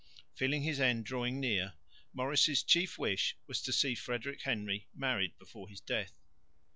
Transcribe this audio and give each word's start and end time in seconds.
Feeling 0.33 0.63
his 0.63 0.79
end 0.79 1.05
drawing 1.05 1.39
near, 1.39 1.75
Maurice's 2.11 2.63
chief 2.63 2.97
wish 2.97 3.37
was 3.45 3.61
to 3.61 3.71
see 3.71 3.93
Frederick 3.93 4.41
Henry 4.41 4.87
married 4.95 5.37
before 5.37 5.69
his 5.69 5.79
death. 5.79 6.23